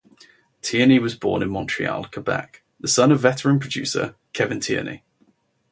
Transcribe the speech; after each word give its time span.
Tierney 0.63 0.97
was 0.97 1.13
born 1.13 1.43
in 1.43 1.51
Montreal, 1.51 2.05
Quebec, 2.05 2.63
the 2.79 2.87
son 2.87 3.11
of 3.11 3.19
veteran 3.19 3.59
producer 3.59 4.15
Kevin 4.33 4.59
Tierney. 4.59 5.03